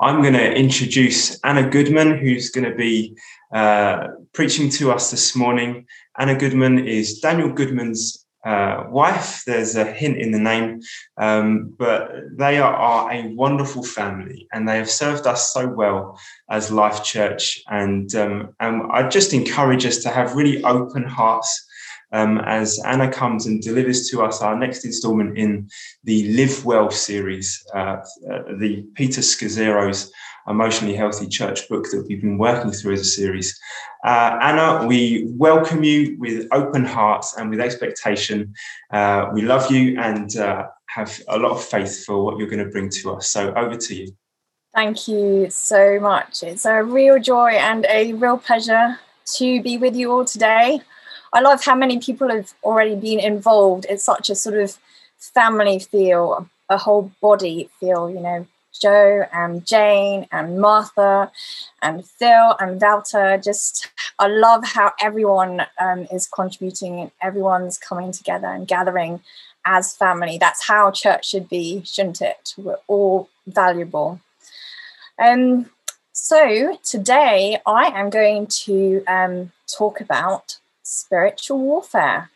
[0.00, 3.16] I'm going to introduce Anna Goodman, who's going to be
[3.52, 5.86] uh, preaching to us this morning.
[6.16, 9.42] Anna Goodman is Daniel Goodman's uh, wife.
[9.44, 10.80] There's a hint in the name,
[11.16, 16.16] um, but they are, are, a wonderful family and they have served us so well
[16.48, 17.60] as Life Church.
[17.68, 21.66] And, um, and I just encourage us to have really open hearts
[22.12, 25.68] um, as Anna comes and delivers to us our next installment in
[26.04, 27.98] the Live Well series, uh,
[28.30, 30.10] uh, the Peter Scazzero's
[30.48, 33.58] emotionally healthy church book that we've been working through as a series.
[34.04, 38.54] Uh, Anna, we welcome you with open hearts and with expectation.
[38.90, 42.64] Uh, we love you and uh, have a lot of faith for what you're going
[42.64, 43.30] to bring to us.
[43.30, 44.12] So over to you.
[44.74, 46.42] Thank you so much.
[46.42, 48.98] It's a real joy and a real pleasure
[49.36, 50.80] to be with you all today.
[51.32, 53.86] I love how many people have already been involved.
[53.88, 54.78] It's such a sort of
[55.18, 58.46] family feel, a whole body feel, you know,
[58.80, 61.30] Joe and Jane and Martha
[61.82, 63.38] and Phil and Walter.
[63.38, 69.20] Just, I love how everyone um, is contributing and everyone's coming together and gathering
[69.64, 70.38] as family.
[70.38, 72.54] That's how church should be, shouldn't it?
[72.56, 74.20] We're all valuable.
[75.18, 75.70] Um,
[76.12, 80.58] so today I am going to um, talk about
[80.88, 82.30] spiritual warfare.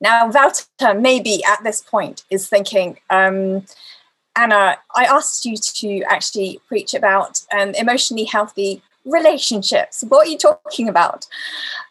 [0.00, 3.66] Now, Walter maybe at this point is thinking, um,
[4.34, 10.02] Anna, I asked you to actually preach about um, emotionally healthy relationships.
[10.08, 11.26] What are you talking about?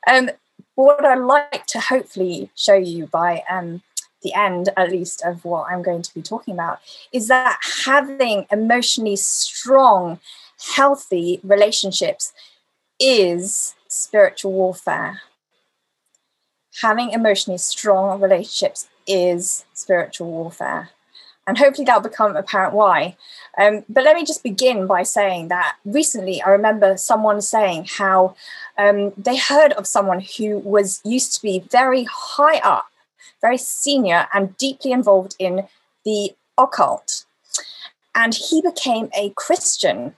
[0.07, 0.31] Um,
[0.73, 3.83] what I'd like to hopefully show you by um,
[4.23, 6.79] the end, at least, of what I'm going to be talking about,
[7.11, 10.19] is that having emotionally strong,
[10.75, 12.33] healthy relationships
[12.99, 15.21] is spiritual warfare.
[16.81, 20.91] Having emotionally strong relationships is spiritual warfare.
[21.45, 23.17] And hopefully that'll become apparent why.
[23.57, 28.35] Um, but let me just begin by saying that recently I remember someone saying how
[28.77, 32.85] um, they heard of someone who was used to be very high up,
[33.41, 35.67] very senior, and deeply involved in
[36.05, 37.25] the occult.
[38.13, 40.13] And he became a Christian.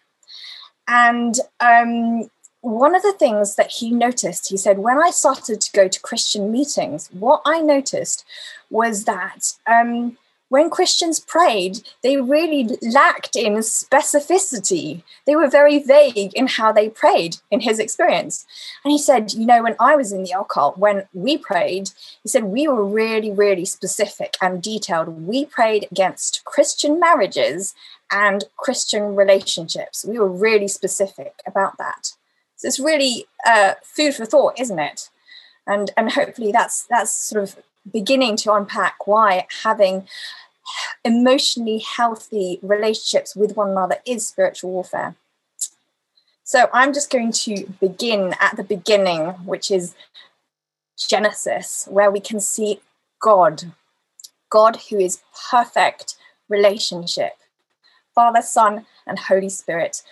[0.86, 2.30] And um,
[2.62, 6.00] one of the things that he noticed, he said, when I started to go to
[6.02, 8.24] Christian meetings, what I noticed
[8.70, 10.18] was that um,
[10.50, 15.02] when Christians prayed, they really lacked in specificity.
[15.26, 18.46] They were very vague in how they prayed, in his experience.
[18.84, 22.30] And he said, You know, when I was in the occult, when we prayed, he
[22.30, 25.26] said, we were really, really specific and detailed.
[25.26, 27.74] We prayed against Christian marriages
[28.12, 30.06] and Christian relationships.
[30.06, 32.12] We were really specific about that.
[32.62, 35.10] So it's really uh, food for thought, isn't it?
[35.66, 37.56] And and hopefully that's that's sort of
[37.92, 40.08] beginning to unpack why having
[41.04, 45.16] emotionally healthy relationships with one another is spiritual warfare.
[46.44, 49.96] So I'm just going to begin at the beginning, which is
[50.96, 52.80] Genesis, where we can see
[53.20, 53.72] God,
[54.52, 56.16] God who is perfect
[56.48, 57.38] relationship,
[58.14, 60.04] Father, Son, and Holy Spirit,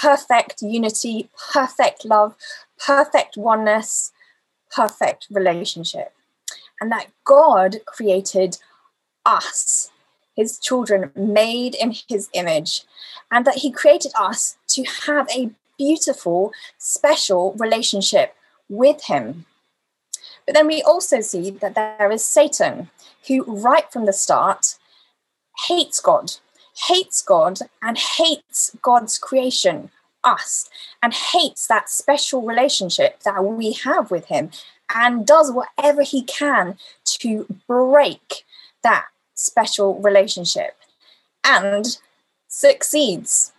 [0.00, 2.34] perfect unity, perfect love,
[2.78, 4.12] perfect oneness,
[4.74, 6.12] perfect relationship.
[6.80, 8.58] And that God created
[9.26, 9.90] us,
[10.34, 12.82] his children, made in his image,
[13.30, 18.34] and that he created us to have a beautiful, special relationship
[18.68, 19.46] with him.
[20.46, 22.90] But then we also see that there is Satan,
[23.28, 24.76] who right from the start
[25.66, 26.32] hates God
[26.86, 29.90] hates God and hates God's creation,
[30.24, 30.68] us,
[31.02, 34.50] and hates that special relationship that we have with Him,
[34.94, 38.44] and does whatever He can to break
[38.82, 40.76] that special relationship
[41.44, 41.98] and
[42.48, 43.52] succeeds.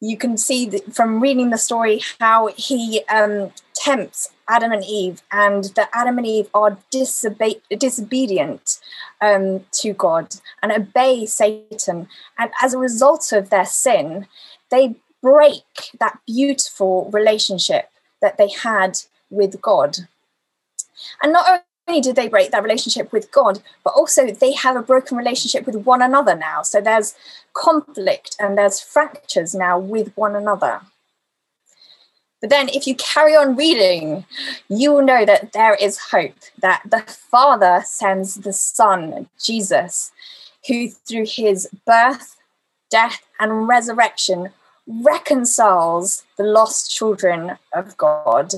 [0.00, 5.64] You can see from reading the story how he um, tempts Adam and Eve, and
[5.76, 8.80] that Adam and Eve are disobe- disobedient
[9.20, 12.08] um, to God and obey Satan.
[12.38, 14.26] And as a result of their sin,
[14.70, 18.98] they break that beautiful relationship that they had
[19.30, 19.98] with God.
[21.22, 24.82] And not only did they break that relationship with God, but also they have a
[24.82, 26.62] broken relationship with one another now.
[26.62, 27.14] So there's
[27.52, 30.82] conflict and there's fractures now with one another.
[32.40, 34.24] But then, if you carry on reading,
[34.68, 40.10] you will know that there is hope, that the Father sends the Son, Jesus,
[40.66, 42.36] who through his birth,
[42.88, 44.50] death, and resurrection
[44.86, 48.54] reconciles the lost children of God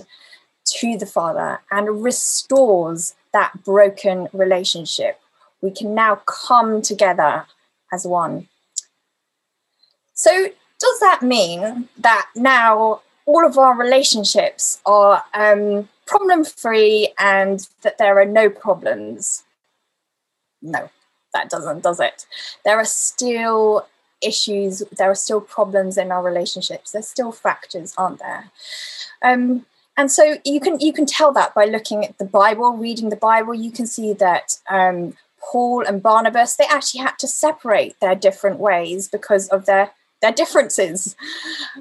[0.65, 5.21] to the Father and restores that broken relationship.
[5.61, 7.47] We can now come together
[7.93, 8.49] as one.
[10.15, 10.49] So,
[10.79, 17.99] does that mean that now all of our relationships are um, problem free and that
[17.99, 19.45] there are no problems?
[20.61, 20.91] No,
[21.33, 22.27] that doesn't, does it?
[22.65, 23.87] There are still
[24.21, 28.51] issues, there are still problems in our relationships, there's still fractures, aren't there?
[29.23, 29.67] Um,
[29.97, 33.17] and so you can you can tell that by looking at the Bible, reading the
[33.17, 33.55] Bible.
[33.55, 38.59] You can see that um, Paul and Barnabas they actually had to separate their different
[38.59, 39.91] ways because of their
[40.23, 41.15] their differences.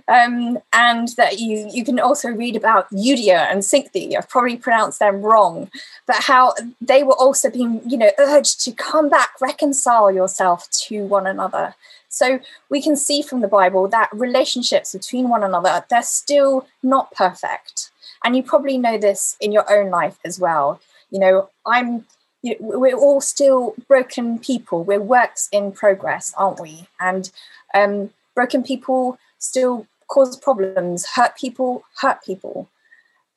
[0.08, 4.18] Um, and that you you can also read about Euodia and Syntyche.
[4.18, 5.70] I've probably pronounced them wrong,
[6.06, 11.06] but how they were also being you know urged to come back, reconcile yourself to
[11.06, 11.76] one another.
[12.10, 17.14] So we can see from the Bible that relationships between one another they're still not
[17.14, 17.91] perfect,
[18.24, 20.80] and you probably know this in your own life as well.
[21.10, 22.06] You know, I'm
[22.42, 24.84] you know, we're all still broken people.
[24.84, 26.88] We're works in progress, aren't we?
[27.00, 27.32] And
[27.74, 32.68] um, broken people still cause problems, hurt people, hurt people.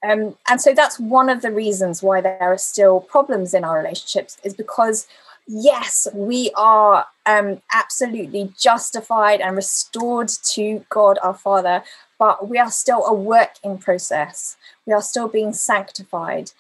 [0.07, 3.79] Um, and so that's one of the reasons why there are still problems in our
[3.79, 5.07] relationships, is because,
[5.47, 11.83] yes, we are um, absolutely justified and restored to God our Father,
[12.25, 14.57] but we are still a work in process.
[14.87, 16.53] We are still being sanctified.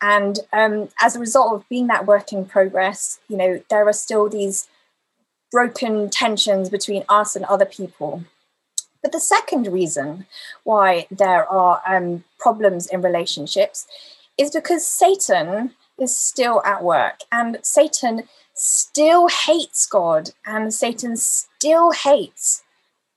[0.00, 3.92] And um, as a result of being that work in progress, you know, there are
[3.92, 4.66] still these
[5.52, 8.24] broken tensions between us and other people.
[9.02, 10.24] But the second reason
[10.64, 13.86] why there are um, problems in relationships
[14.38, 18.22] is because Satan is still at work and Satan
[18.54, 22.62] still hates God and Satan still hates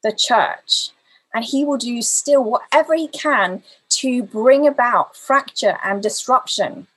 [0.03, 0.89] the church.
[1.33, 6.87] And he will do still whatever he can to bring about fracture and disruption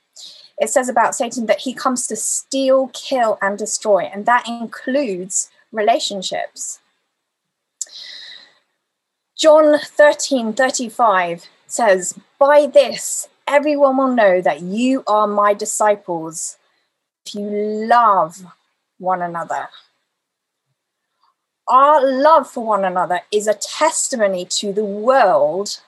[0.59, 5.49] it says about Satan that he comes to steal, kill, and destroy, and that includes
[5.71, 6.79] relationships.
[9.37, 16.57] John 13 35 says, By this everyone will know that you are my disciples
[17.25, 18.43] if you love
[18.97, 19.69] one another.
[21.69, 25.81] Our love for one another is a testimony to the world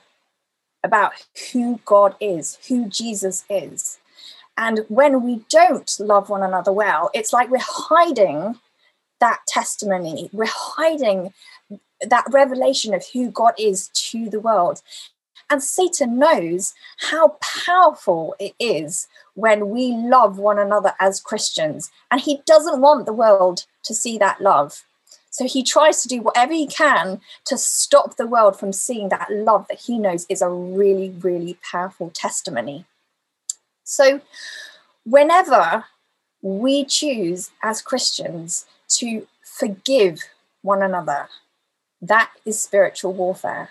[0.84, 1.14] about
[1.52, 3.98] who God is, who Jesus is.
[4.58, 8.60] And when we don't love one another well, it's like we're hiding
[9.22, 11.34] that testimony, we're hiding
[12.02, 14.82] that revelation of who God is to the world.
[15.50, 21.90] And Satan knows how powerful it is when we love one another as Christians.
[22.12, 24.84] And he doesn't want the world to see that love.
[25.40, 29.32] So he tries to do whatever he can to stop the world from seeing that
[29.32, 32.84] love that he knows is a really, really powerful testimony.
[33.86, 34.20] So,
[35.06, 35.86] whenever
[36.42, 38.66] we choose as Christians
[38.98, 40.20] to forgive
[40.62, 41.30] one another,
[42.02, 43.70] that is spiritual warfare.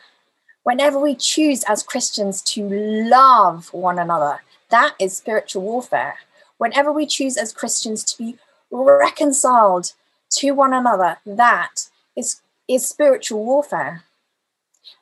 [0.63, 4.41] Whenever we choose as Christians to love one another,
[4.71, 6.17] that is spiritual warfare.
[6.57, 8.39] Whenever we choose as Christians to be
[8.71, 9.93] reconciled
[10.39, 14.05] to one another, that is, is spiritual warfare.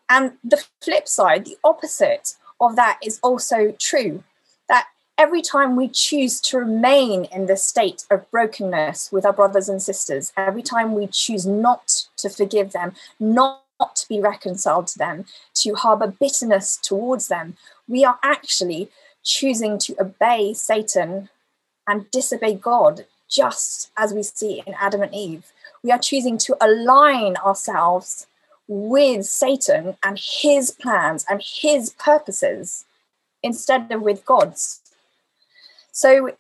[0.08, 4.24] And the flip side, the opposite of that is also true
[4.68, 4.86] that
[5.18, 9.82] every time we choose to remain in the state of brokenness with our brothers and
[9.82, 13.62] sisters, every time we choose not to forgive them, not
[13.94, 15.24] to be reconciled to them,
[15.54, 17.56] to harbor bitterness towards them,
[17.88, 18.88] we are actually
[19.22, 21.28] choosing to obey Satan
[21.86, 25.52] and disobey God, just as we see in Adam and Eve.
[25.82, 28.26] We are choosing to align ourselves
[28.68, 32.84] with Satan and his plans and his purposes
[33.42, 34.80] instead of with God's.
[35.92, 36.36] So,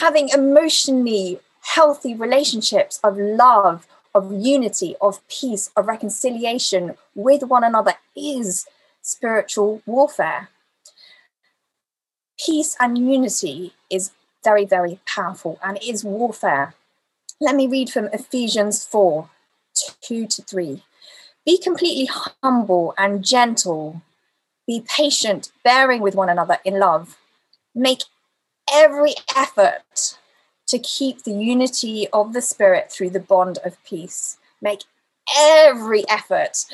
[0.00, 7.94] having emotionally healthy relationships of love, of unity, of peace, of reconciliation with one another
[8.16, 8.66] is
[9.02, 10.48] spiritual warfare.
[12.38, 14.10] Peace and unity is
[14.42, 16.74] very, very powerful and it is warfare.
[17.40, 19.28] Let me read from Ephesians 4
[20.02, 20.82] 2 to 3.
[21.46, 22.08] Be completely
[22.42, 24.02] humble and gentle.
[24.66, 27.16] Be patient, bearing with one another in love.
[27.74, 28.02] Make
[28.72, 30.18] every effort
[30.68, 34.38] to keep the unity of the Spirit through the bond of peace.
[34.60, 34.84] Make
[35.36, 36.64] every effort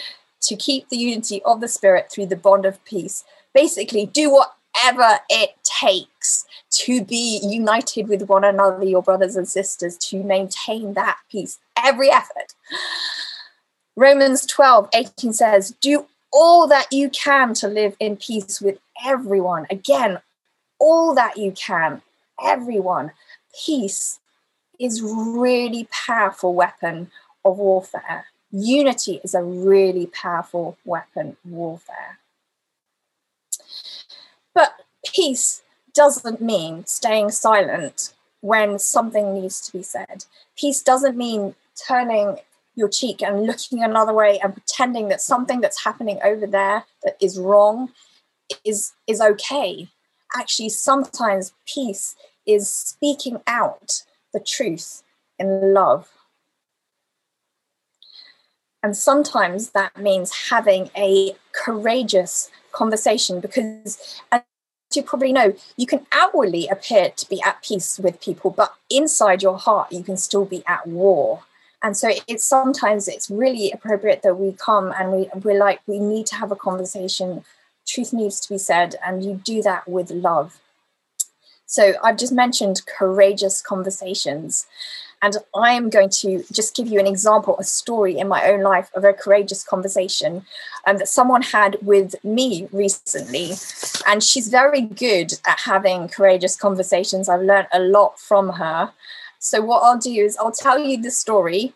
[0.42, 3.24] to keep the unity of the Spirit through the bond of peace.
[3.54, 6.44] Basically, do whatever it takes
[6.76, 11.58] to be united with one another, your brothers and sisters, to maintain that peace.
[11.82, 12.54] Every effort.
[13.96, 19.66] Romans 12, 18 says, Do all that you can to live in peace with everyone.
[19.70, 20.20] Again,
[20.78, 22.02] all that you can,
[22.44, 23.12] everyone.
[23.64, 24.20] Peace
[24.78, 27.10] is really powerful weapon
[27.44, 28.26] of warfare.
[28.52, 32.18] unity is a really powerful weapon warfare.
[34.54, 35.62] But peace
[35.96, 40.26] doesn't mean staying silent when something needs to be said.
[40.56, 41.54] Peace doesn't mean
[41.88, 42.36] turning
[42.76, 47.16] your cheek and looking another way and pretending that something that's happening over there that
[47.20, 47.90] is wrong
[48.64, 49.88] is is okay.
[50.36, 52.14] Actually, sometimes peace
[52.46, 55.02] is speaking out the truth
[55.38, 56.08] in love.
[58.82, 64.42] And sometimes that means having a courageous conversation because, as
[64.96, 69.42] you probably know, you can outwardly appear to be at peace with people, but inside
[69.42, 71.42] your heart, you can still be at war.
[71.82, 75.98] And so it's sometimes it's really appropriate that we come and we, we're like, we
[75.98, 77.44] need to have a conversation.
[77.86, 80.58] Truth needs to be said, and you do that with love.
[81.66, 84.66] So I've just mentioned courageous conversations.
[85.22, 88.62] And I am going to just give you an example, a story in my own
[88.62, 90.44] life of a courageous conversation
[90.86, 93.52] um, that someone had with me recently.
[94.06, 97.28] And she's very good at having courageous conversations.
[97.28, 98.92] I've learned a lot from her.
[99.38, 101.72] So, what I'll do is I'll tell you the story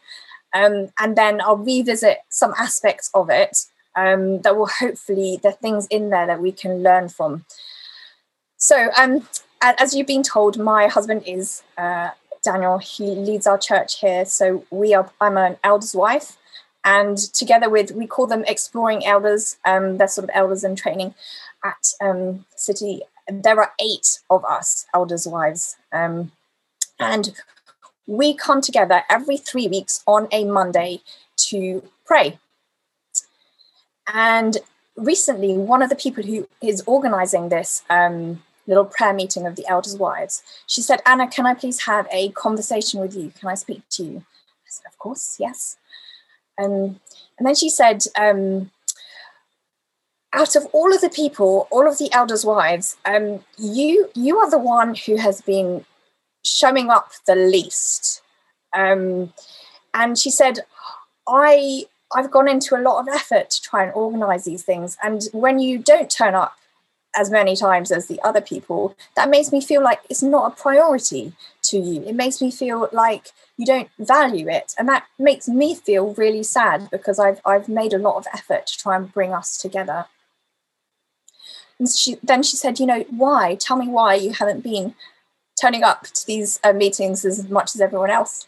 [0.54, 3.66] um, and then I'll revisit some aspects of it
[3.96, 7.44] um, that will hopefully, the things in there that we can learn from.
[8.56, 9.26] So, um,
[9.62, 12.10] as you've been told, my husband is uh,
[12.42, 12.78] Daniel.
[12.78, 14.24] He leads our church here.
[14.24, 15.10] So we are.
[15.20, 16.36] I'm an elder's wife,
[16.84, 19.56] and together with we call them exploring elders.
[19.64, 21.14] Um, they're sort of elders in training
[21.64, 23.02] at um, City.
[23.28, 26.32] There are eight of us elders' wives, um,
[26.98, 27.32] and
[28.06, 31.00] we come together every three weeks on a Monday
[31.48, 32.38] to pray.
[34.12, 34.58] And
[34.96, 39.66] recently, one of the people who is organizing this um, little prayer meeting of the
[39.66, 43.32] elders' wives, she said, Anna, can I please have a conversation with you?
[43.38, 44.16] Can I speak to you?
[44.18, 45.76] I said, Of course, yes.
[46.58, 47.00] Um,
[47.38, 48.70] and then she said, um,
[50.32, 54.50] out of all of the people, all of the elders' wives, um, you you are
[54.50, 55.84] the one who has been
[56.44, 58.22] showing up the least.
[58.76, 59.32] Um,
[59.92, 60.60] and she said,
[61.26, 61.84] I
[62.14, 64.96] I've gone into a lot of effort to try and organize these things.
[65.02, 66.56] And when you don't turn up
[67.16, 70.62] as many times as the other people, that makes me feel like it's not a
[70.62, 72.02] priority to you.
[72.02, 74.74] It makes me feel like you don't value it.
[74.78, 78.66] And that makes me feel really sad because I've, I've made a lot of effort
[78.66, 80.06] to try and bring us together.
[81.78, 83.56] And she, then she said, You know, why?
[83.56, 84.94] Tell me why you haven't been
[85.60, 88.46] turning up to these uh, meetings as much as everyone else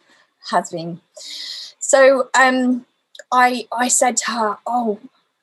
[0.50, 1.00] has been.
[1.14, 2.86] So um,
[3.32, 5.00] I, I said to her, Oh,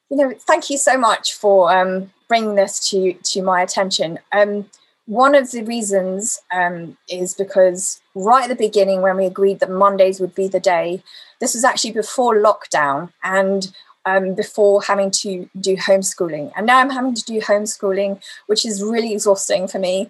[0.10, 4.20] you know, thank you so much for um, bringing this to to my attention.
[4.32, 4.70] Um,
[5.06, 9.72] one of the reasons um, is because right at the beginning, when we agreed that
[9.72, 11.02] Mondays would be the day,
[11.40, 13.74] this was actually before lockdown and
[14.06, 16.52] um, before having to do homeschooling.
[16.56, 20.10] And now I'm having to do homeschooling, which is really exhausting for me.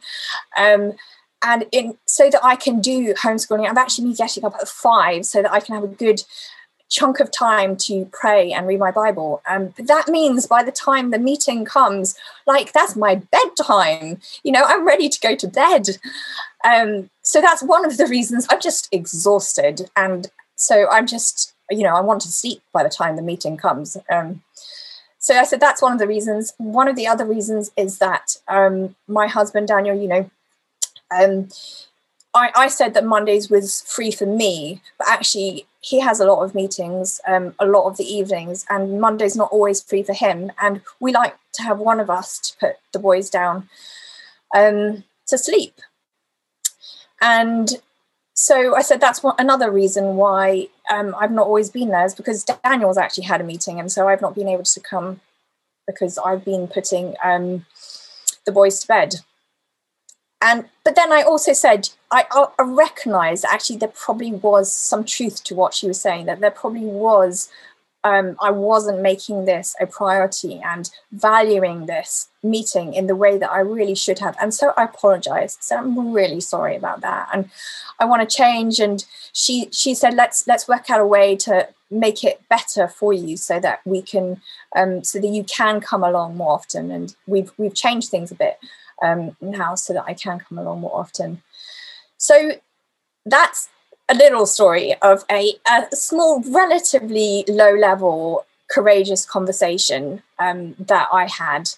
[0.57, 0.93] Um,
[1.41, 5.41] and in so that I can do homeschooling, I've actually getting up at five so
[5.41, 6.23] that I can have a good
[6.89, 9.41] chunk of time to pray and read my Bible.
[9.47, 12.17] Um, but that means by the time the meeting comes,
[12.47, 14.19] like that's my bedtime.
[14.43, 15.97] You know, I'm ready to go to bed.
[16.65, 19.89] Um, so that's one of the reasons I'm just exhausted.
[19.95, 23.55] And so I'm just, you know, I want to sleep by the time the meeting
[23.55, 23.95] comes.
[24.11, 24.41] Um,
[25.19, 26.53] so I said that's one of the reasons.
[26.57, 30.29] One of the other reasons is that um, my husband, Daniel, you know,
[31.11, 31.49] um,
[32.33, 36.43] I, I, said that Mondays was free for me, but actually he has a lot
[36.43, 40.51] of meetings, um, a lot of the evenings, and Monday's not always free for him.
[40.61, 43.69] And we like to have one of us to put the boys down
[44.55, 45.79] um, to sleep.
[47.21, 47.69] And
[48.33, 52.45] so I said that's another reason why um, I've not always been there is because
[52.63, 55.21] Daniel's actually had a meeting, and so I've not been able to come
[55.87, 57.65] because I've been putting um,
[58.45, 59.15] the boys to bed
[60.41, 65.43] and but then I also said I, I recognized actually there probably was some truth
[65.45, 67.49] to what she was saying that there probably was
[68.03, 73.51] um, I wasn't making this a priority and valuing this meeting in the way that
[73.51, 74.37] I really should have.
[74.41, 75.63] And so I apologized.
[75.63, 77.27] So I'm really sorry about that.
[77.33, 77.49] And
[77.99, 78.79] I want to change.
[78.79, 79.03] And
[79.33, 83.35] she she said, let's let's work out a way to make it better for you
[83.35, 84.41] so that we can
[84.75, 86.91] um, so that you can come along more often.
[86.91, 88.59] And we've we've changed things a bit
[89.01, 91.41] um, now so that I can come along more often.
[92.17, 92.53] So
[93.25, 93.69] that's
[94.09, 101.27] a little story of a, a small, relatively low level, courageous conversation um, that I
[101.27, 101.69] had.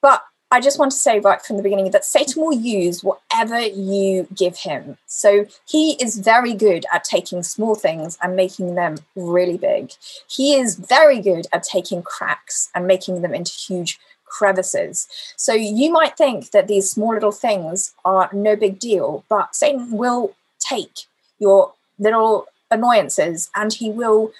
[0.00, 3.60] But I just want to say right from the beginning that Satan will use whatever
[3.60, 4.98] you give him.
[5.06, 9.92] So he is very good at taking small things and making them really big.
[10.28, 14.00] He is very good at taking cracks and making them into huge
[14.30, 15.06] crevices.
[15.36, 19.90] So you might think that these small little things are no big deal, but Satan
[19.90, 21.00] will take
[21.38, 24.32] your little annoyances and he will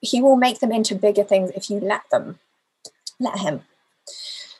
[0.00, 2.38] he will make them into bigger things if you let them
[3.20, 3.62] let him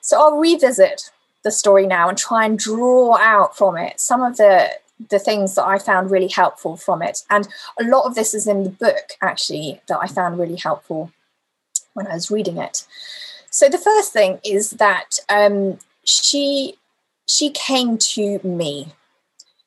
[0.01, 1.11] so I'll revisit
[1.45, 4.71] the story now and try and draw out from it some of the
[5.11, 7.23] the things that I found really helpful from it.
[7.31, 7.49] And
[7.81, 11.11] a lot of this is in the book actually that I found really helpful
[11.95, 12.87] when I was reading it.
[13.55, 16.75] So the first thing is that um, she
[17.25, 18.89] she came to me.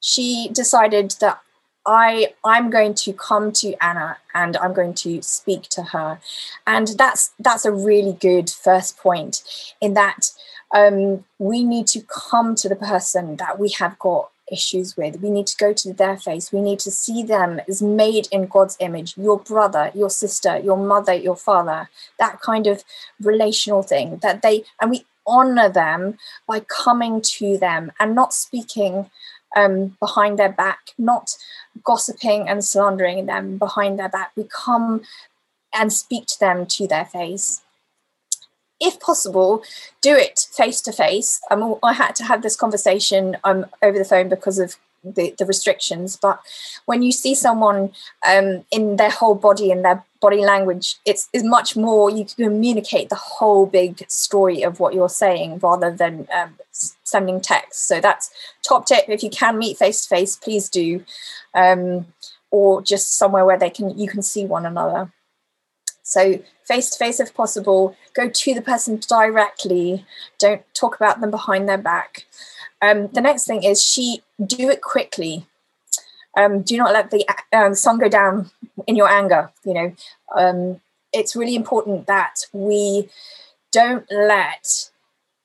[0.01, 1.39] She decided that
[1.85, 6.19] I I'm going to come to Anna and I'm going to speak to her,
[6.67, 9.41] and that's that's a really good first point.
[9.79, 10.31] In that
[10.75, 15.21] um, we need to come to the person that we have got issues with.
[15.21, 16.51] We need to go to their face.
[16.51, 19.17] We need to see them as made in God's image.
[19.17, 21.89] Your brother, your sister, your mother, your father.
[22.19, 22.83] That kind of
[23.21, 29.09] relational thing that they and we honor them by coming to them and not speaking
[29.55, 31.35] um, behind their back, not
[31.83, 34.31] gossiping and slandering them behind their back.
[34.35, 35.01] We come
[35.73, 37.61] and speak to them to their face.
[38.79, 39.63] If possible,
[40.01, 41.41] do it face to face.
[41.49, 46.17] I had to have this conversation um, over the phone because of the, the restrictions
[46.17, 46.39] but
[46.85, 47.91] when you see someone
[48.27, 52.45] um, in their whole body and their body language it's is much more you can
[52.45, 56.55] communicate the whole big story of what you're saying rather than um,
[57.03, 58.31] sending text so that's
[58.63, 59.05] top tip.
[59.07, 61.05] If you can meet face to face please do
[61.53, 62.07] um,
[62.51, 65.11] or just somewhere where they can you can see one another.
[66.03, 70.05] So face to face if possible go to the person directly
[70.39, 72.25] don't talk about them behind their back
[72.81, 75.45] um, the next thing is she do it quickly.
[76.35, 78.51] Um, do not let the um, sun go down
[78.85, 79.51] in your anger.
[79.65, 79.95] You know,
[80.35, 80.81] um,
[81.11, 83.09] it's really important that we
[83.71, 84.89] don't let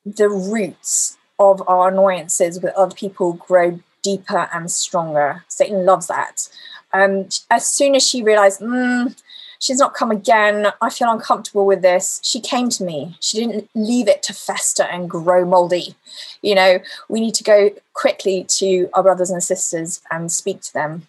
[0.05, 5.43] the roots of our annoyances with other people grow deeper and stronger.
[5.47, 6.47] Satan loves that.
[6.93, 9.19] Um, as soon as she realized, mm,
[9.63, 10.67] she's not come again.
[10.81, 12.19] I feel uncomfortable with this.
[12.21, 13.15] She came to me.
[13.21, 15.95] She didn't leave it to fester and grow moldy.
[16.41, 20.73] You know, we need to go quickly to our brothers and sisters and speak to
[20.73, 21.07] them.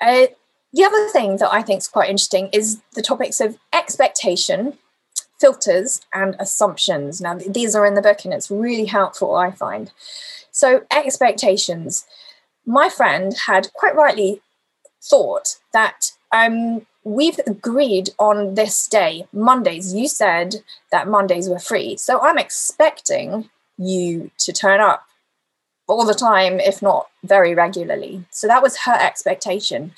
[0.00, 0.26] Uh,
[0.72, 4.76] the other thing that I think is quite interesting is the topics of expectation,
[5.38, 7.20] filters, and assumptions.
[7.20, 9.92] Now, these are in the book and it's really helpful, I find.
[10.50, 12.06] So, expectations.
[12.66, 14.40] My friend had quite rightly
[15.00, 19.94] thought that um, we've agreed on this day, Mondays.
[19.94, 20.56] You said
[20.90, 21.96] that Mondays were free.
[21.96, 25.06] So I'm expecting you to turn up
[25.86, 28.24] all the time, if not very regularly.
[28.30, 29.92] So that was her expectation.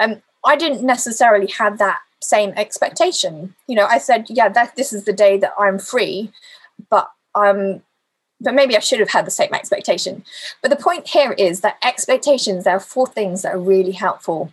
[0.00, 3.54] Um, I didn't necessarily have that same expectation.
[3.66, 6.32] You know, I said, yeah, that this is the day that I'm free,
[6.88, 7.82] but um,
[8.40, 10.24] but maybe I should have had the same expectation.
[10.60, 14.52] But the point here is that expectations, there are four things that are really helpful.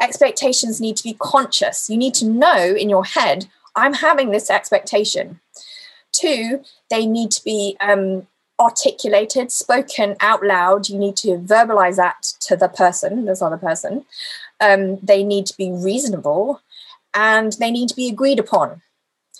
[0.00, 1.90] Expectations need to be conscious.
[1.90, 5.40] You need to know in your head, I'm having this expectation.
[6.12, 8.28] Two, they need to be um,
[8.60, 10.88] articulated, spoken out loud.
[10.88, 14.04] You need to verbalize that to the person, this other person.
[14.60, 16.60] Um, they need to be reasonable
[17.12, 18.82] and they need to be agreed upon.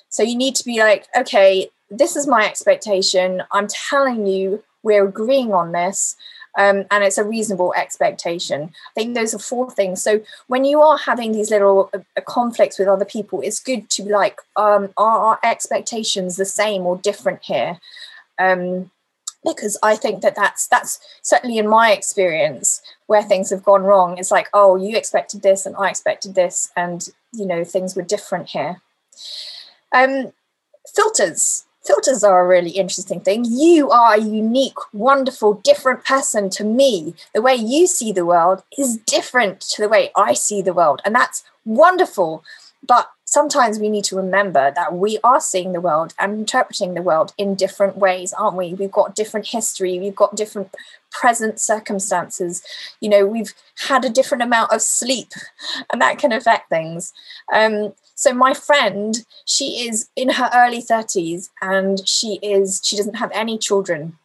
[0.09, 3.43] So you need to be like, okay, this is my expectation.
[3.53, 6.17] I'm telling you, we're agreeing on this.
[6.57, 8.63] Um, and it's a reasonable expectation.
[8.63, 10.01] I think those are four things.
[10.03, 13.91] So when you are having these little uh, uh conflicts with other people, it's good
[13.91, 17.81] to like, um, are our expectations the same or different here?
[18.39, 18.93] Um,
[19.45, 24.17] because I think that that's that's certainly in my experience where things have gone wrong.
[24.17, 28.03] It's like, oh, you expected this and I expected this, and you know things were
[28.03, 28.81] different here.
[29.93, 30.33] Um,
[30.95, 33.45] filters filters are a really interesting thing.
[33.45, 37.15] You are a unique, wonderful, different person to me.
[37.35, 41.03] The way you see the world is different to the way I see the world.
[41.05, 42.43] And that's wonderful.
[42.87, 47.03] But sometimes we need to remember that we are seeing the world and interpreting the
[47.03, 48.75] world in different ways, aren't we?
[48.75, 50.75] We've got different history, we've got different
[51.11, 52.63] present circumstances.
[53.01, 53.55] You know, we've
[53.89, 55.33] had a different amount of sleep,
[55.93, 57.13] and that can affect things.
[57.53, 63.17] Um, so my friend, she is in her early 30s and she is she doesn't
[63.17, 64.19] have any children.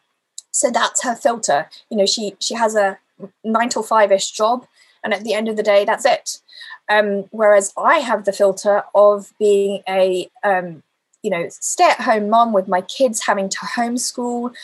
[0.52, 1.68] So that's her filter.
[1.90, 2.98] You know, she she has a
[3.44, 4.66] nine to five-ish job,
[5.04, 6.40] and at the end of the day, that's it.
[6.88, 10.82] Um, whereas I have the filter of being a um,
[11.22, 14.54] you know, stay at home mom with my kids having to homeschool.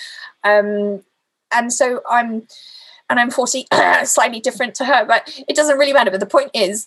[0.43, 1.03] Um,
[1.53, 2.47] and so I'm,
[3.09, 3.67] and I'm 40,
[4.05, 6.11] slightly different to her, but it doesn't really matter.
[6.11, 6.87] But the point is,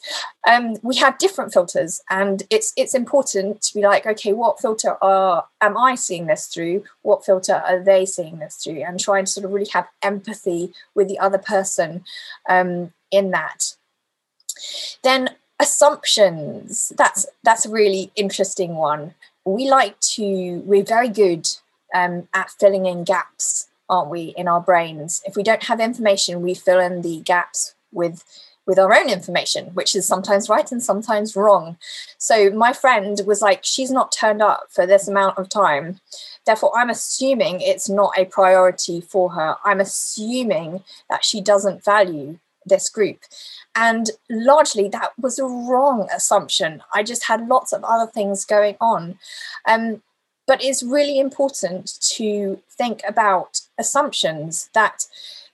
[0.49, 4.97] um, we have different filters, and it's it's important to be like, okay, what filter
[5.01, 6.83] are am I seeing this through?
[7.03, 8.83] What filter are they seeing this through?
[8.83, 12.03] And trying to sort of really have empathy with the other person
[12.49, 13.75] um, in that.
[15.03, 16.91] Then assumptions.
[16.97, 19.13] That's that's a really interesting one.
[19.45, 20.59] We like to.
[20.65, 21.47] We're very good
[21.93, 25.21] um, at filling in gaps aren't we, in our brains?
[25.25, 28.23] If we don't have information, we fill in the gaps with
[28.69, 31.75] with our own information, which is sometimes right and sometimes wrong.
[32.19, 35.99] So my friend was like, she's not turned up for this amount of time.
[36.45, 39.55] Therefore, I'm assuming it's not a priority for her.
[39.65, 43.21] I'm assuming that she doesn't value this group.
[43.75, 46.83] And largely that was a wrong assumption.
[46.93, 49.17] I just had lots of other things going on.
[49.67, 50.03] Um,
[50.49, 55.05] but it's really important to think about assumptions that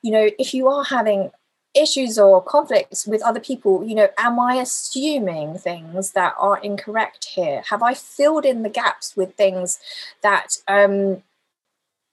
[0.01, 1.31] you know if you are having
[1.73, 7.25] issues or conflicts with other people you know am i assuming things that are incorrect
[7.25, 7.61] here?
[7.69, 9.79] Have i filled in the gaps with things
[10.23, 11.21] that um,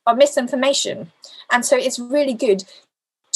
[0.05, 1.13] are misinformation?
[1.53, 2.65] And so it's really good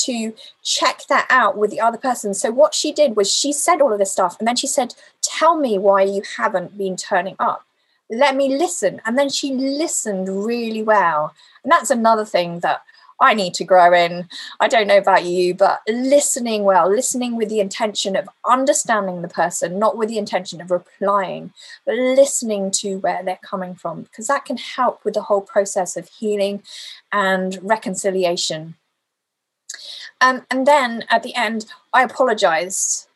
[0.07, 2.35] to check that out with the other person.
[2.35, 4.97] So what she did was she said all of this stuff and then she said
[5.23, 7.63] tell me why you haven't been turning up
[8.11, 9.01] let me listen.
[9.05, 11.35] And then she listened really well.
[11.63, 12.83] And that's another thing that
[13.19, 14.29] I need to grow in.
[14.61, 19.29] I don't know about you, but listening well, listening with the intention of understanding the
[19.29, 21.53] person, not with the intention of replying,
[21.87, 25.97] but listening to where they're coming from, because that can help with the whole process
[25.97, 26.63] of healing
[27.11, 28.75] and reconciliation.
[30.21, 33.09] Um, and then at the end, I apologized.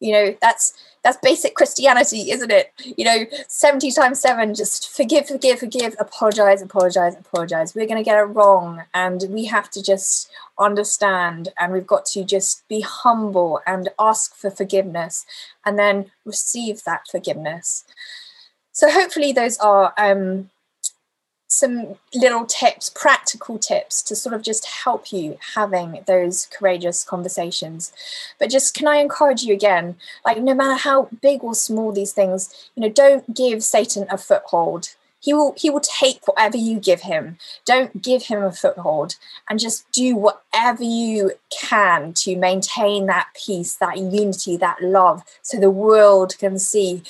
[0.00, 2.72] You know, that's that's basic Christianity, isn't it?
[2.96, 7.74] You know, 70 times seven, just forgive, forgive, forgive, apologize, apologize, apologize.
[7.74, 8.82] We're going to get it wrong.
[8.92, 14.34] And we have to just understand and we've got to just be humble and ask
[14.34, 15.24] for forgiveness
[15.64, 17.84] and then receive that forgiveness.
[18.72, 20.50] So hopefully those are um,
[21.58, 27.92] some little tips, practical tips to sort of just help you having those courageous conversations.
[28.38, 32.12] But just can I encourage you again, like no matter how big or small these
[32.12, 34.94] things, you know, don't give Satan a foothold.
[35.20, 37.38] He will he will take whatever you give him.
[37.64, 39.16] Don't give him a foothold
[39.50, 45.58] and just do whatever you can to maintain that peace, that unity, that love so
[45.58, 47.02] the world can see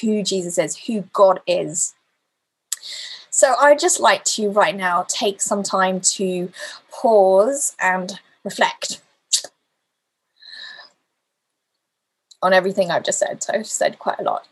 [0.00, 1.94] who Jesus is, who God is.
[3.36, 6.52] So I'd just like to right now take some time to
[6.88, 9.00] pause and reflect
[12.40, 13.42] on everything I've just said.
[13.42, 14.46] So I've said quite a lot.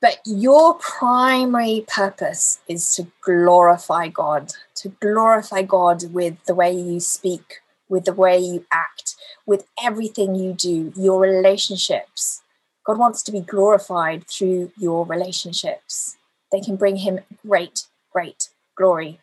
[0.00, 7.00] But your primary purpose is to glorify God, to glorify God with the way you
[7.00, 12.42] speak, with the way you act, with everything you do, your relationships.
[12.86, 16.18] God wants to be glorified through your relationships
[16.52, 19.20] they can bring him great, great glory.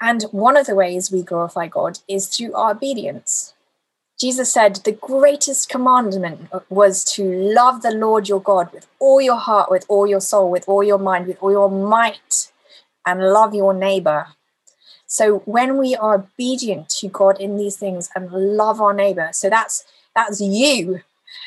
[0.00, 3.54] And one of the ways we glorify God is through our obedience.
[4.18, 9.36] Jesus said the greatest commandment was to love the Lord your God with all your
[9.36, 12.52] heart, with all your soul, with all your mind, with all your might,
[13.06, 14.26] and love your neighbor.
[15.06, 19.48] So when we are obedient to God in these things and love our neighbor, so
[19.48, 21.00] that's that's you,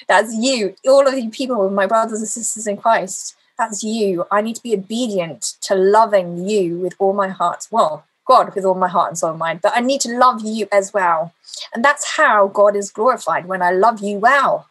[0.08, 4.26] that's you, all of you people, my brothers and sisters in Christ that's you.
[4.32, 7.68] I need to be obedient to loving you with all my heart.
[7.72, 10.42] Well, God with all my heart and soul and mind, but I need to love
[10.44, 11.34] you as well.
[11.74, 14.68] And that's how God is glorified when I love you well.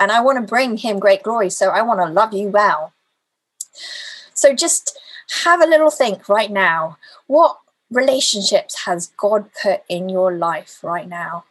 [0.00, 1.50] And I want to bring him great glory.
[1.50, 2.92] So I want to love you well.
[4.34, 4.98] So just
[5.44, 6.98] have a little think right now.
[7.26, 7.58] What
[7.90, 11.44] relationships has God put in your life right now?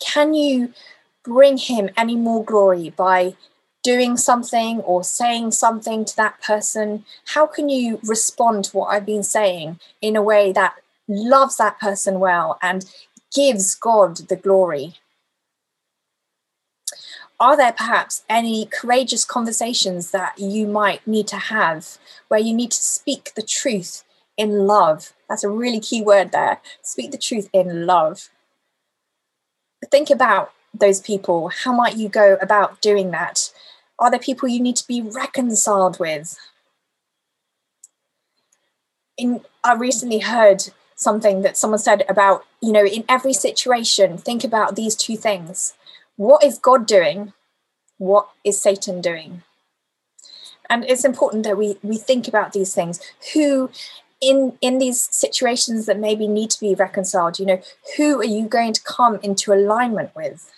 [0.00, 0.72] Can you
[1.22, 3.36] bring him any more glory by
[3.84, 9.06] doing something or saying something to that person, how can you respond to what I've
[9.06, 10.74] been saying in a way that
[11.06, 12.84] loves that person well and
[13.32, 14.94] gives God the glory?
[17.38, 22.70] Are there perhaps any courageous conversations that you might need to have where you need
[22.70, 24.02] to speak the truth
[24.38, 25.12] in love?
[25.28, 26.60] That's a really key word there.
[26.80, 28.30] Speak the truth in love.
[29.90, 31.50] Think about those people.
[31.50, 33.52] How might you go about doing that?
[33.98, 36.38] Are there people you need to be reconciled with?
[39.16, 40.64] In, I recently heard
[40.96, 45.74] something that someone said about, you know, in every situation, think about these two things.
[46.16, 47.32] What is God doing?
[47.98, 49.42] What is Satan doing?
[50.68, 53.00] And it's important that we we think about these things.
[53.34, 53.70] Who
[54.20, 57.60] in in these situations that maybe need to be reconciled, you know,
[57.96, 60.50] who are you going to come into alignment with?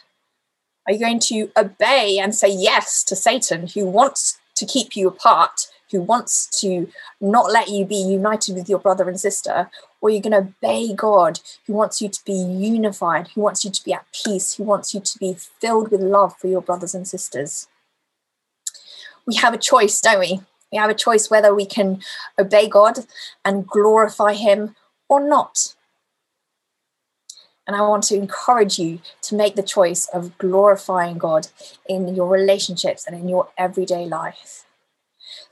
[0.86, 5.08] Are you going to obey and say yes to Satan, who wants to keep you
[5.08, 6.88] apart, who wants to
[7.20, 9.70] not let you be united with your brother and sister?
[10.00, 13.64] Or are you're going to obey God, who wants you to be unified, who wants
[13.64, 16.62] you to be at peace, who wants you to be filled with love for your
[16.62, 17.66] brothers and sisters?
[19.26, 20.40] We have a choice, don't we?
[20.70, 22.02] We have a choice whether we can
[22.38, 23.06] obey God
[23.44, 24.76] and glorify Him
[25.08, 25.74] or not.
[27.66, 31.48] And I want to encourage you to make the choice of glorifying God
[31.88, 34.64] in your relationships and in your everyday life.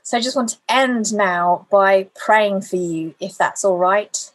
[0.01, 4.31] So I just want to end now by praying for you, if that's all right.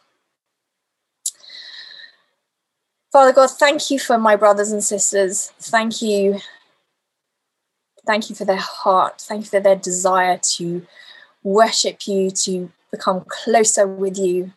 [3.11, 5.51] Father God, thank you for my brothers and sisters.
[5.59, 6.39] Thank you.
[8.05, 9.21] Thank you for their heart.
[9.21, 10.85] Thank you for their desire to
[11.43, 14.53] worship you, to become closer with you.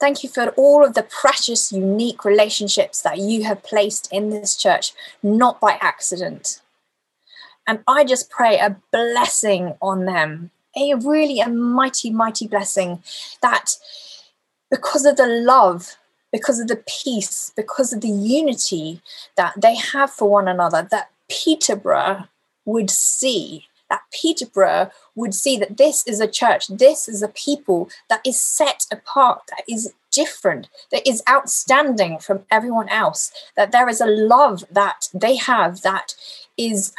[0.00, 4.56] Thank you for all of the precious, unique relationships that you have placed in this
[4.56, 6.62] church, not by accident.
[7.66, 13.02] And I just pray a blessing on them, a really a mighty, mighty blessing
[13.42, 13.76] that
[14.70, 15.96] because of the love,
[16.32, 19.02] because of the peace, because of the unity
[19.36, 22.26] that they have for one another, that Peterborough
[22.64, 27.90] would see that Peterborough would see that this is a church, this is a people
[28.08, 33.88] that is set apart, that is different, that is outstanding from everyone else, that there
[33.88, 36.14] is a love that they have that
[36.56, 36.92] is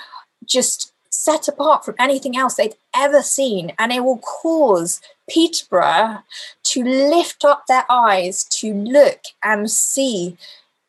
[0.46, 3.74] just set apart from anything else they've ever seen.
[3.78, 6.20] And it will cause Peterborough
[6.64, 10.38] to lift up their eyes to look and see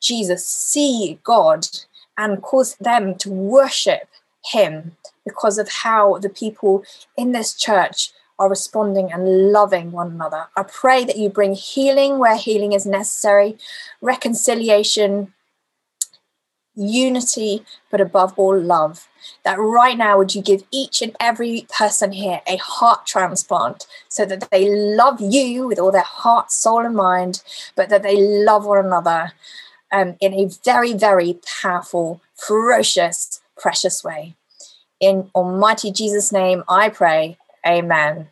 [0.00, 1.66] Jesus, see God,
[2.18, 4.08] and cause them to worship
[4.44, 6.84] Him because of how the people
[7.16, 10.46] in this church are responding and loving one another.
[10.56, 13.56] I pray that you bring healing where healing is necessary,
[14.00, 15.32] reconciliation,
[16.74, 19.08] unity, but above all, love.
[19.44, 24.24] That right now, would you give each and every person here a heart transplant so
[24.24, 27.42] that they love you with all their heart, soul, and mind,
[27.76, 29.32] but that they love one another
[29.92, 34.34] um, in a very, very powerful, ferocious, precious way.
[35.02, 37.36] In Almighty Jesus' name, I pray.
[37.66, 38.28] Amen.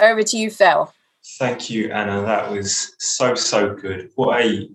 [0.00, 0.94] Over to you, Phil.
[1.36, 2.22] Thank you, Anna.
[2.22, 4.10] That was so, so good.
[4.14, 4.70] What a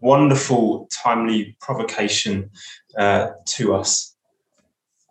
[0.00, 2.50] wonderful, timely provocation
[2.98, 4.14] uh, to us.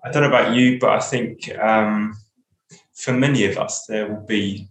[0.04, 2.16] I don't know about you, but I think um,
[2.94, 4.70] for many of us, there will be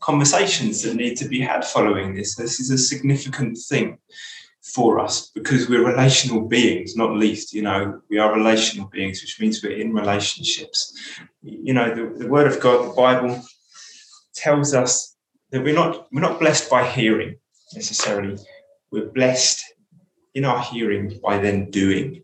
[0.00, 2.34] conversations that need to be had following this.
[2.34, 3.98] This is a significant thing
[4.74, 9.40] for us because we're relational beings, not least, you know, we are relational beings, which
[9.40, 10.98] means we're in relationships.
[11.42, 13.42] You know, the, the word of God, the Bible
[14.34, 15.16] tells us
[15.50, 17.36] that we're not we're not blessed by hearing
[17.74, 18.36] necessarily.
[18.90, 19.64] We're blessed
[20.34, 22.22] in our hearing by then doing.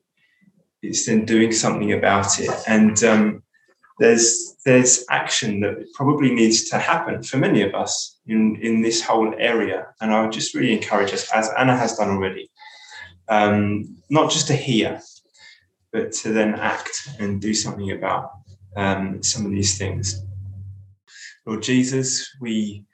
[0.83, 2.51] It's then doing something about it.
[2.69, 3.44] And um,
[3.99, 9.03] there's there's action that probably needs to happen for many of us in in this
[9.03, 9.87] whole area.
[10.01, 12.51] And i would just really encourage us as anna has done already
[13.29, 15.01] um, not just to hear
[15.93, 18.33] but to then act and do something about
[18.77, 20.23] um, some of these things.
[21.47, 22.85] Lord jesus we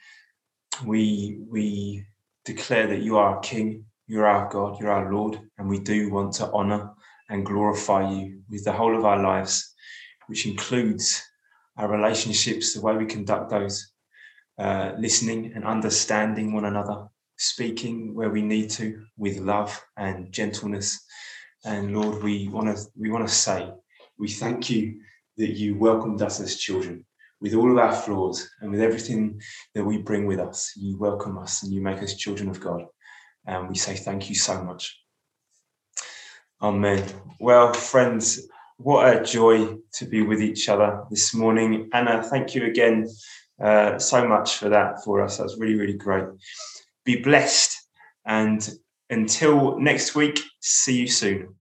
[0.84, 2.04] we we
[2.44, 6.32] declare that you are king you're our god you're our lord and we do want
[6.32, 6.90] to honor
[7.28, 9.74] and glorify you with the whole of our lives
[10.30, 11.20] which includes
[11.76, 13.90] our relationships, the way we conduct those,
[14.60, 21.04] uh, listening and understanding one another, speaking where we need to with love and gentleness.
[21.64, 23.72] And Lord, we want to we want to say
[24.18, 25.00] we thank you
[25.36, 27.04] that you welcomed us as children
[27.40, 29.40] with all of our flaws and with everything
[29.74, 30.72] that we bring with us.
[30.76, 32.84] You welcome us and you make us children of God.
[33.46, 34.96] And we say thank you so much.
[36.62, 37.02] Amen.
[37.40, 38.46] Well, friends,
[38.82, 41.90] what a joy to be with each other this morning.
[41.92, 43.06] Anna, thank you again
[43.62, 45.36] uh, so much for that for us.
[45.36, 46.24] That's really, really great.
[47.04, 47.76] Be blessed.
[48.24, 48.66] And
[49.10, 51.54] until next week, see you soon.